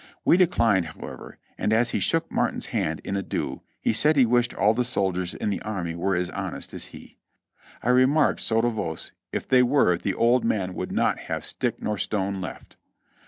[0.25, 4.51] We declined, however, and as he shook Martin's hand in adieu he said he wished
[4.55, 7.19] all the soldiers in the army were as honest as he.
[7.83, 11.83] I re marked sotto voce, "If they were, the old man would not have stick
[11.83, 12.77] nor stone left."